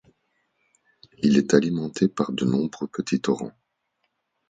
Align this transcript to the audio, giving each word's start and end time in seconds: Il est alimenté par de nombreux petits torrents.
Il 1.19 1.37
est 1.37 1.53
alimenté 1.53 2.07
par 2.07 2.31
de 2.31 2.43
nombreux 2.43 2.87
petits 2.87 3.21
torrents. 3.21 3.53